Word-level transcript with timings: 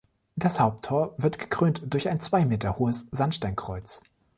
Das 0.35 0.59
Haupttor 0.59 1.13
wird 1.17 1.37
gekrönt 1.37 1.93
durch 1.93 2.09
ein 2.09 2.19
zwei 2.19 2.43
Meter 2.43 2.79
hohes 2.79 3.05
Sandsteinkreuz. 3.11 4.01